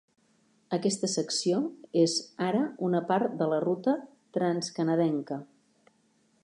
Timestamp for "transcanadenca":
4.39-5.41